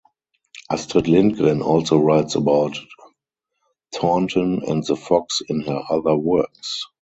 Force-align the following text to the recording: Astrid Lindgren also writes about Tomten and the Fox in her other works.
Astrid 0.71 1.07
Lindgren 1.07 1.61
also 1.61 1.99
writes 1.99 2.33
about 2.33 2.75
Tomten 3.93 4.63
and 4.67 4.83
the 4.83 4.95
Fox 4.95 5.41
in 5.47 5.61
her 5.61 5.79
other 5.91 6.15
works. 6.17 6.87